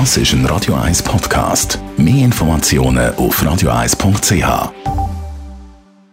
[0.00, 1.78] Das ist ein Radio 1 Podcast.
[1.96, 4.72] Mehr Informationen auf radio1.ch.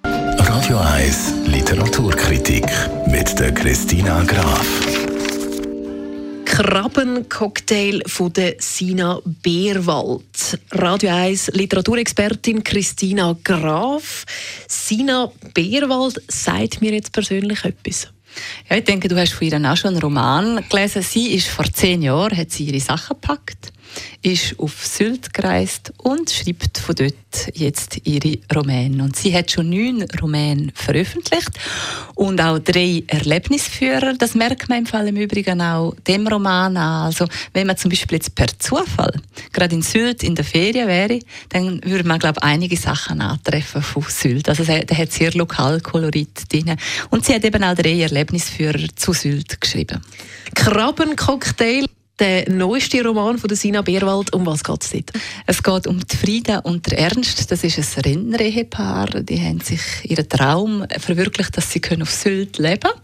[0.03, 2.67] Radio 1 Literaturkritik
[3.07, 4.67] mit der Christina Graf.
[6.45, 10.59] Krabbencocktail von der Sina Beerwald.
[10.73, 14.25] Radio 1 Literaturexpertin Christina Graf.
[14.67, 18.09] Sina Beerwald sagt mir jetzt persönlich etwas.
[18.69, 21.01] Ja, ich denke, du hast von ihr auch schon einen Roman gelesen.
[21.01, 23.71] Sie ist vor zehn Jahren, hat sie ihre Sachen gepackt
[24.21, 27.13] ist auf Sylt gereist und schreibt von dort
[27.53, 29.03] jetzt ihre Romane.
[29.03, 31.51] Und sie hat schon neun Romane veröffentlicht
[32.15, 34.13] und auch drei Erlebnisführer.
[34.17, 37.05] Das merkt man im Fall im Übrigen auch dem Roman an.
[37.05, 39.13] Also wenn man zum Beispiel jetzt per Zufall
[39.51, 44.03] gerade in Sylt in der Ferien wäre, dann würde man glaube einige Sachen antreffen von
[44.07, 44.49] Sylt.
[44.49, 46.75] Also der hat sehr Lokalkolorit drin.
[47.09, 50.01] Und sie hat eben auch drei Erlebnisführer zu Sylt geschrieben.
[50.53, 51.85] Krabbencocktail
[52.21, 54.31] der neueste Roman von Sina Beerwald.
[54.33, 55.11] Um was geht es dort?
[55.47, 57.51] Es geht um die Frieda und der Ernst.
[57.51, 59.07] Das ist ein Rennerehepaar.
[59.21, 63.01] Die haben sich ihren Traum verwirklicht, dass sie auf Sylt leben können.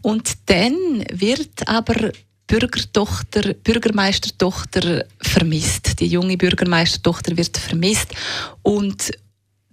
[0.00, 2.12] Und dann wird aber
[2.46, 5.98] Bürgertochter, Bürgermeistertochter vermisst.
[5.98, 8.14] Die junge Bürgermeistertochter wird vermisst
[8.62, 9.10] und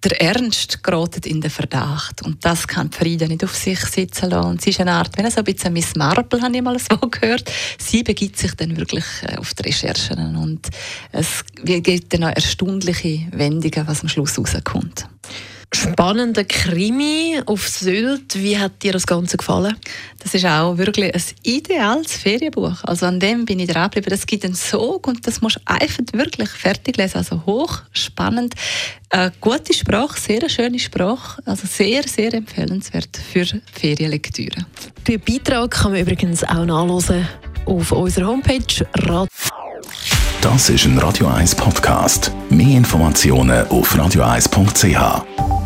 [0.03, 2.21] der Ernst gerät in den Verdacht.
[2.21, 4.49] Und das kann Frieda nicht auf sich sitzen lassen.
[4.49, 6.97] Und sie ist eine Art, wenn so ein bisschen Miss Marple, habe ich mal so
[7.11, 7.51] gehört.
[7.77, 10.35] Sie begibt sich dann wirklich äh, auf die Recherchen.
[10.35, 10.67] Und
[11.11, 15.05] es gibt dann auch erstaunliche Wendungen, was am Schluss rauskommt
[15.73, 18.35] spannender Krimi auf Sylt.
[18.35, 19.75] Wie hat dir das Ganze gefallen?
[20.19, 22.83] Das ist auch wirklich ein ideales Ferienbuch.
[22.83, 24.09] Also an dem bin ich dran geblieben.
[24.09, 27.17] Das gibt einen Sog und das musst du einfach wirklich fertig lesen.
[27.17, 28.55] Also hoch spannend.
[29.09, 31.41] Eine gute Sprache, sehr schöne Sprache.
[31.45, 34.65] Also sehr, sehr empfehlenswert für Ferienlektüre.
[35.07, 37.27] Den Beitrag kann man übrigens auch nachlesen
[37.65, 38.85] auf unserer Homepage
[40.41, 42.31] das ist ein Radio 1 Podcast.
[42.49, 45.58] Mehr Informationen auf radio1.ch.